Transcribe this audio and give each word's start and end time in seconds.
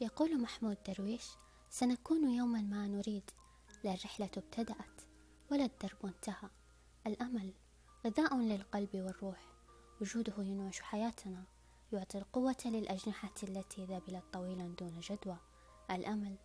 يقول 0.00 0.40
محمود 0.42 0.76
درويش 0.86 1.26
سنكون 1.70 2.30
يوما 2.30 2.60
ما 2.60 2.88
نريد. 2.88 3.30
لا 3.84 3.94
الرحلة 3.94 4.30
ابتدأت 4.36 5.02
ولا 5.50 5.64
الدرب 5.64 6.06
انتهى. 6.06 6.48
الأمل 7.06 7.52
غذاء 8.06 8.36
للقلب 8.36 8.88
والروح. 8.94 9.52
وجوده 10.00 10.34
ينعش 10.38 10.80
حياتنا. 10.80 11.44
يعطي 11.92 12.18
القوة 12.18 12.56
للأجنحة 12.64 13.34
التي 13.42 13.84
ذبلت 13.84 14.24
طويلا 14.32 14.74
دون 14.78 15.00
جدوى. 15.00 15.36
الأمل 15.90 16.36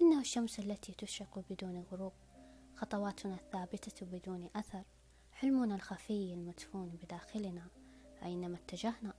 إنه 0.00 0.20
الشمس 0.20 0.58
التي 0.58 0.92
تشرق 0.92 1.44
بدون 1.50 1.84
غروب. 1.92 2.12
خطواتنا 2.76 3.34
الثابتة 3.34 4.06
بدون 4.06 4.50
أثر. 4.56 4.84
حلمنا 5.32 5.74
الخفي 5.74 6.34
المدفون 6.34 6.88
بداخلنا. 7.02 7.68
أينما 8.22 8.56
اتجهنا 8.56 9.14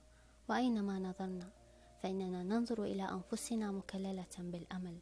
وأينما 0.48 0.98
نظرنا 0.98 1.65
فإننا 2.02 2.42
ننظر 2.42 2.84
إلى 2.84 3.02
أنفسنا 3.02 3.70
مكللة 3.70 4.26
بالأمل 4.38 4.98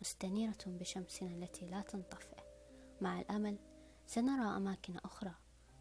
مستنيرة 0.00 0.58
بشمسنا 0.66 1.28
التي 1.30 1.66
لا 1.66 1.80
تنطفئ. 1.80 2.36
مع 3.00 3.20
الأمل 3.20 3.58
سنرى 4.06 4.56
أماكن 4.56 4.96
أخرى 4.96 5.34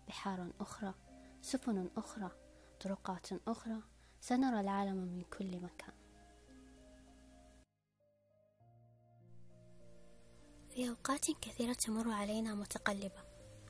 بحار 0.08 0.52
أخرى 0.60 0.94
سفن 1.42 1.90
أخرى 1.98 2.32
طرقات 2.80 3.28
أخرى. 3.48 3.82
سنرى 4.22 4.60
العالم 4.60 4.98
من 4.98 5.22
كل 5.22 5.60
مكان. 5.60 5.94
في 10.68 10.90
أوقات 10.90 11.26
كثيرة 11.42 11.74
تمر 11.74 12.12
علينا 12.12 12.56
متقلبة 12.56 13.24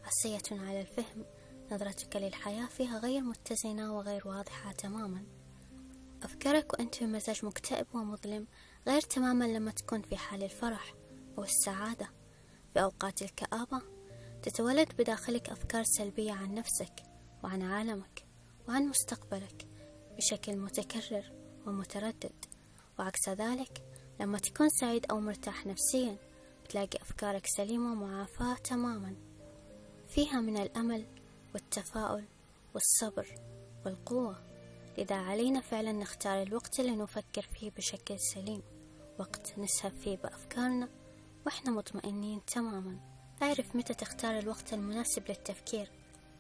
عصية 0.03 0.59
على 0.61 0.81
الفهم. 0.81 1.25
نظرتك 1.71 2.15
للحياة 2.15 2.65
فيها 2.65 2.99
غير 2.99 3.21
متزنة 3.21 3.97
وغير 3.97 4.27
واضحة 4.27 4.71
تماما. 4.71 5.46
أفكارك 6.23 6.73
وأنت 6.73 6.95
في 6.95 7.05
مزاج 7.05 7.45
مكتئب 7.45 7.87
ومظلم 7.93 8.47
غير 8.87 9.01
تماما 9.01 9.45
لما 9.45 9.71
تكون 9.71 10.01
في 10.01 10.17
حال 10.17 10.43
الفرح 10.43 10.93
أو 11.37 11.43
السعادة. 11.43 12.09
في 12.73 12.83
أوقات 12.83 13.21
الكآبة 13.21 13.81
تتولد 14.43 14.87
بداخلك 14.97 15.49
أفكار 15.49 15.83
سلبية 15.83 16.31
عن 16.31 16.53
نفسك 16.53 16.93
وعن 17.43 17.61
عالمك 17.61 18.25
وعن 18.67 18.83
مستقبلك 18.87 19.67
بشكل 20.17 20.57
متكرر 20.57 21.31
ومتردد. 21.65 22.45
وعكس 22.99 23.29
ذلك 23.29 23.83
لما 24.19 24.39
تكون 24.39 24.69
سعيد 24.69 25.05
أو 25.11 25.19
مرتاح 25.19 25.65
نفسيا 25.65 26.17
بتلاقي 26.63 27.01
أفكارك 27.01 27.45
سليمة 27.57 27.91
ومعافاة 27.91 28.55
تماما. 28.55 29.15
فيها 30.09 30.41
من 30.41 30.57
الأمل 30.57 31.05
والتفاؤل 31.53 32.25
والصبر 32.73 33.27
والقوة. 33.85 34.46
لذا 34.97 35.15
علينا 35.15 35.61
فعلا 35.61 35.91
نختار 35.91 36.41
الوقت 36.41 36.79
اللي 36.79 36.95
نفكر 36.95 37.41
فيه 37.41 37.71
بشكل 37.71 38.19
سليم. 38.19 38.61
وقت 39.19 39.53
نسهب 39.57 39.91
فيه 39.91 40.17
بأفكارنا 40.17 40.89
وإحنا 41.45 41.71
مطمئنين 41.71 42.45
تماما. 42.45 42.99
أعرف 43.41 43.75
متى 43.75 43.93
تختار 43.93 44.39
الوقت 44.39 44.73
المناسب 44.73 45.23
للتفكير. 45.29 45.91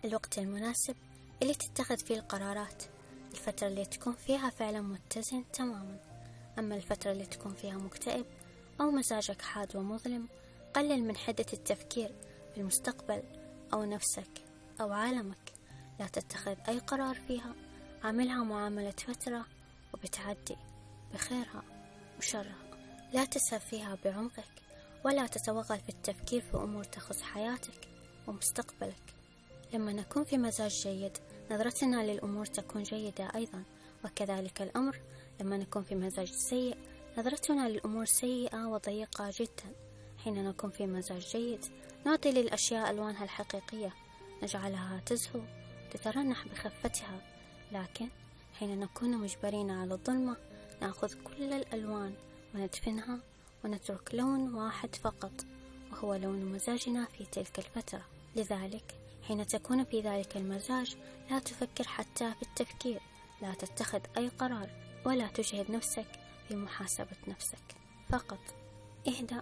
الوقت 0.05 0.37
المناسب 0.37 0.95
اللي 1.41 1.53
تتخذ 1.53 1.97
فيه 1.97 2.15
القرارات. 2.15 2.83
الفترة 3.31 3.67
اللي 3.67 3.85
تكون 3.85 4.13
فيها 4.13 4.49
فعلا 4.49 4.81
متزن 4.81 5.43
تماما. 5.53 5.99
أما 6.59 6.75
الفترة 6.75 7.11
اللي 7.11 7.25
تكون 7.25 7.53
فيها 7.53 7.77
مكتئب 7.77 8.25
أو 8.81 8.91
مزاجك 8.91 9.41
حاد 9.41 9.75
ومظلم 9.75 10.27
قلل 10.73 11.03
من 11.03 11.17
حدة 11.17 11.45
التفكير 11.53 12.15
في 12.53 12.61
المستقبل 12.61 13.23
أو 13.73 13.83
نفسك 13.83 14.43
أو 14.81 14.91
عالمك. 14.93 15.53
لا 15.99 16.07
تتخذ 16.07 16.55
أي 16.67 16.79
قرار 16.79 17.15
فيها. 17.27 17.66
عاملها 18.03 18.43
معاملة 18.43 18.91
فترة 18.91 19.45
وبتعدي. 19.93 20.57
بخيرها 21.13 21.63
وشرها. 22.17 22.67
لا 23.13 23.25
تسهب 23.25 23.61
فيها 23.61 23.97
بعمقك 24.05 24.43
ولا 25.05 25.27
تتوغل 25.27 25.79
في 25.79 25.89
التفكير 25.89 26.41
في 26.41 26.57
أمور 26.57 26.83
تخص 26.83 27.21
حياتك 27.21 27.87
ومستقبلك. 28.27 29.13
لما 29.73 29.93
نكون 29.93 30.23
في 30.23 30.37
مزاج 30.37 30.71
جيد 30.71 31.17
نظرتنا 31.51 32.03
للأمور 32.11 32.45
تكون 32.45 32.83
جيدة 32.83 33.31
أيضا. 33.35 33.63
وكذلك 34.05 34.61
الأمر 34.61 34.99
لما 35.39 35.57
نكون 35.57 35.83
في 35.83 35.95
مزاج 35.95 36.31
سيء 36.31 36.77
نظرتنا 37.17 37.69
للأمور 37.69 38.05
سيئة 38.05 38.65
وضيقة 38.65 39.31
جدا. 39.39 39.75
حين 40.23 40.43
نكون 40.49 40.69
في 40.69 40.85
مزاج 40.85 41.21
جيد 41.21 41.65
نعطي 42.05 42.31
للأشياء 42.31 42.91
ألوانها 42.91 43.23
الحقيقية. 43.23 43.93
نجعلها 44.43 45.01
تزهو 45.05 45.41
تترنح 45.91 46.47
بخفتها. 46.47 47.36
لكن 47.71 48.07
حين 48.59 48.79
نكون 48.79 49.17
مجبرين 49.17 49.71
على 49.71 49.93
الظلمة 49.93 50.37
نأخذ 50.81 51.13
كل 51.23 51.53
الألوان 51.53 52.13
وندفنها 52.55 53.19
ونترك 53.63 54.15
لون 54.15 54.53
واحد 54.55 54.95
فقط 54.95 55.45
وهو 55.91 56.15
لون 56.15 56.45
مزاجنا 56.45 57.05
في 57.05 57.25
تلك 57.25 57.59
الفترة. 57.59 58.01
لذلك 58.35 58.95
حين 59.27 59.47
تكون 59.47 59.83
في 59.83 60.01
ذلك 60.01 60.37
المزاج 60.37 60.95
لا 61.29 61.39
تفكر 61.39 61.87
حتى 61.87 62.33
في 62.33 62.41
التفكير 62.41 63.01
لا 63.41 63.53
تتخذ 63.53 63.99
أي 64.17 64.27
قرار 64.27 64.69
ولا 65.05 65.27
تجهد 65.27 65.71
نفسك 65.71 66.07
في 66.47 66.55
محاسبة 66.55 67.17
نفسك. 67.27 67.75
فقط 68.09 68.39
اهدأ 69.07 69.41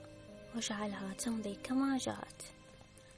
واجعلها 0.56 1.14
تمضي 1.14 1.56
كما 1.56 1.98
جاءت. 1.98 2.42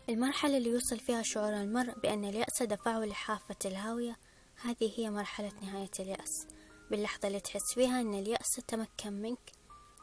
المرحلة 0.10 0.58
اللي 0.58 0.70
يوصل 0.70 1.00
فيها 1.00 1.22
شعور 1.22 1.54
المرء 1.54 2.00
بأن 2.00 2.26
اليأس 2.26 2.64
دفعه 2.64 3.00
لحافة 3.00 3.56
الهاوية 3.66 4.16
هذه 4.62 4.92
هي 4.98 5.10
مرحلة 5.10 5.52
نهاية 5.62 5.92
اليأس. 6.00 6.48
باللحظة 6.92 7.28
اللي 7.28 7.40
تحس 7.40 7.74
فيها 7.74 8.02
أن 8.02 8.14
اليأس 8.14 8.56
تمكن 8.68 9.14
منك 9.14 9.52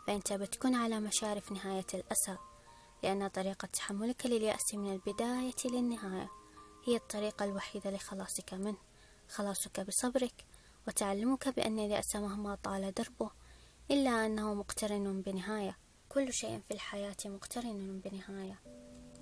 فأنت 0.07 0.33
بتكون 0.33 0.75
على 0.75 1.01
مشارف 1.01 1.53
نهاية 1.53 1.87
الأسى 1.95 2.37
لأن 3.03 3.29
طريقة 3.29 3.67
تحملك 3.67 4.27
لليأس 4.27 4.75
من 4.75 4.93
البداية 4.93 5.55
للنهاية 5.65 6.31
هي 6.87 6.97
الطريقة 6.97 7.45
الوحيدة 7.45 7.91
لخلاصك 7.91 8.55
منه. 8.55 8.77
خلاصك 9.29 9.81
بصبرك 9.81 10.45
وتعلمك 10.89 11.49
بأن 11.49 11.79
اليأس 11.79 12.17
مهما 12.17 12.55
طال 12.55 12.95
دربه 12.95 13.31
إلا 13.91 14.27
أنه 14.27 14.55
مقترن 14.55 15.23
بنهاية. 15.23 15.79
كل 16.09 16.33
شيء 16.33 16.61
في 16.69 16.75
الحياة 16.75 17.17
مقترن 17.25 18.01
بنهاية. 18.05 18.61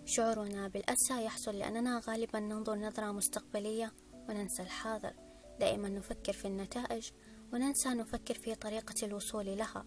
شعورنا 0.05 0.69
بالأسى 0.69 1.25
يحصل 1.25 1.55
لأننا 1.59 2.01
غالبا 2.09 2.41
ننظر 2.41 2.75
نظرة 2.75 3.13
مستقبلية 3.13 3.93
وننسى 4.29 4.63
الحاضر. 4.63 5.13
دائما 5.61 5.89
نفكر 5.89 6.33
في 6.33 6.45
النتائج 6.45 7.11
وننسى 7.53 7.89
نفكر 7.89 8.35
في 8.35 8.55
طريقة 8.55 8.95
الوصول 9.07 9.47
لها. 9.47 9.87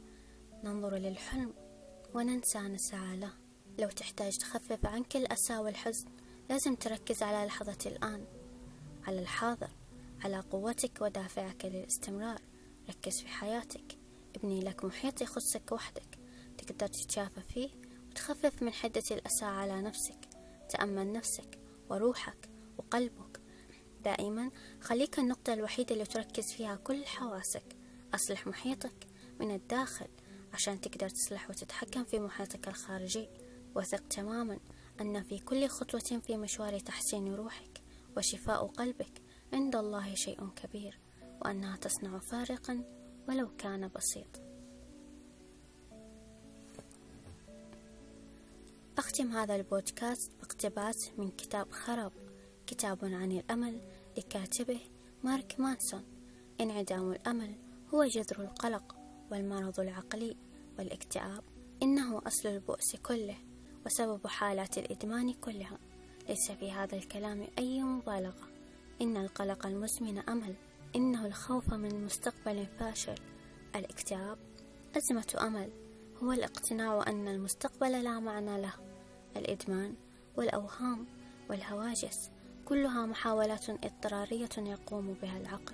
ننظر 0.63 0.95
للحلم 0.95 1.53
وننسى 2.13 2.59
نسعى 2.59 3.17
له. 3.17 3.33
لو 3.79 3.89
تحتاج 3.89 4.37
تخفف 4.37 4.85
عنك 4.85 5.15
الأسى 5.15 5.57
والحزن 5.57 6.07
لازم 6.49 6.75
تركز 6.75 7.23
على 7.23 7.47
لحظة 7.47 7.77
الآن. 7.85 8.25
على 9.07 9.19
الحاضر 9.19 9.69
على 10.23 10.39
قوتك 10.39 11.01
ودافعك 11.01 11.65
للاستمرار. 11.65 12.41
ركز 12.89 13.21
في 13.21 13.27
حياتك. 13.27 13.97
ابني 14.35 14.61
لك 14.61 14.85
محيط 14.85 15.21
يخصك 15.21 15.71
وحدك. 15.71 16.19
تقدر 16.57 16.87
تتشافى 16.87 17.41
فيه 17.41 17.69
وتخفف 18.09 18.63
من 18.63 18.73
حدة 18.73 19.03
الأسى 19.11 19.45
على 19.45 19.81
نفسك. 19.81 20.29
تأمن 20.69 21.13
نفسك 21.13 21.59
وروحك 21.89 22.49
وقلبك 22.77 23.24
دائما 24.05 24.51
خليك 24.81 25.19
النقطة 25.19 25.53
الوحيدة 25.53 25.93
اللي 25.93 26.05
تركز 26.05 26.53
فيها 26.53 26.75
كل 26.75 27.05
حواسك. 27.05 27.75
أصلح 28.13 28.47
محيطك 28.47 29.07
من 29.39 29.55
الداخل 29.55 30.07
عشان 30.53 30.81
تقدر 30.81 31.09
تصلح 31.09 31.49
وتتحكم 31.49 32.03
في 32.03 32.19
محيطك 32.19 32.67
الخارجي. 32.67 33.29
وثق 33.75 34.07
تماما 34.07 34.59
أن 35.01 35.23
في 35.23 35.39
كل 35.39 35.67
خطوة 35.67 36.19
في 36.27 36.37
مشوار 36.37 36.79
تحسين 36.79 37.35
روحك 37.35 37.81
وشفاء 38.17 38.65
قلبك 38.67 39.21
عند 39.53 39.75
الله 39.75 40.15
شيء 40.15 40.49
كبير 40.49 40.99
وأنها 41.41 41.77
تصنع 41.77 42.19
فارقا 42.19 42.83
ولو 43.29 43.55
كان 43.57 43.87
بسيط. 43.95 44.41
أختم 48.97 49.31
هذا 49.31 49.55
البودكاست 49.55 50.31
باقتباس 50.41 51.11
من 51.17 51.31
كتاب 51.31 51.71
خراب 51.71 52.11
كتاب 52.67 53.05
عن 53.05 53.31
الأمل 53.31 53.81
لكاتبه 54.17 54.79
مارك 55.23 55.59
مانسون. 55.59 56.03
انعدام 56.61 57.11
الأمل 57.11 57.55
هو 57.93 58.03
جذر 58.03 58.41
القلق 58.41 58.95
والمرض 59.31 59.79
العقلي 59.79 60.37
والاكتئاب. 60.79 61.43
إنه 61.83 62.21
أصل 62.27 62.49
البؤس 62.49 62.95
كله 62.95 63.37
وسبب 63.85 64.27
حالات 64.27 64.77
الإدمان 64.77 65.33
كلها. 65.33 65.79
ليس 66.29 66.51
في 66.51 66.71
هذا 66.71 66.95
الكلام 66.97 67.47
أي 67.57 67.83
مبالغة. 67.83 68.47
إن 69.01 69.17
القلق 69.17 69.65
المزمن 69.65 70.17
أمل. 70.17 70.55
إنه 70.95 71.25
الخوف 71.25 71.73
من 71.73 72.05
مستقبل 72.05 72.65
فاشل. 72.79 73.15
الاكتئاب 73.75 74.37
أزمة 74.97 75.47
أمل. 75.47 75.69
هو 76.23 76.31
الاقتناع 76.31 77.03
أن 77.07 77.27
المستقبل 77.27 78.03
لا 78.03 78.19
معنى 78.19 78.61
له. 78.61 78.73
الإدمان 79.37 79.95
والأوهام 80.37 81.05
والهواجس. 81.49 82.34
كلها 82.65 83.05
محاولات 83.05 83.69
اضطرارية 83.69 84.49
يقوم 84.57 85.15
بها 85.21 85.37
العقل. 85.37 85.73